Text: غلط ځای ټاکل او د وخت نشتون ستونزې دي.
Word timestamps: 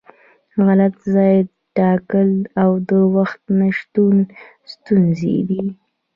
غلط 0.65 0.93
ځای 1.15 1.35
ټاکل 1.77 2.29
او 2.63 2.71
د 2.89 2.91
وخت 3.15 3.41
نشتون 3.59 4.15
ستونزې 4.71 5.37
دي. 5.49 5.63